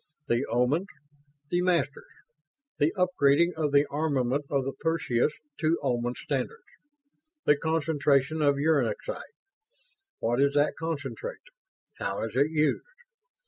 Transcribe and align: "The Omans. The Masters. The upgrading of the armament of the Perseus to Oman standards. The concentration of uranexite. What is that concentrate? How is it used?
"The 0.27 0.47
Omans. 0.49 0.87
The 1.51 1.61
Masters. 1.61 2.09
The 2.79 2.91
upgrading 2.97 3.53
of 3.55 3.71
the 3.71 3.85
armament 3.91 4.45
of 4.49 4.65
the 4.65 4.71
Perseus 4.79 5.31
to 5.59 5.77
Oman 5.83 6.15
standards. 6.15 6.63
The 7.45 7.55
concentration 7.55 8.41
of 8.41 8.55
uranexite. 8.55 9.21
What 10.17 10.41
is 10.41 10.55
that 10.55 10.73
concentrate? 10.75 11.37
How 11.99 12.23
is 12.23 12.35
it 12.35 12.49
used? 12.49 12.81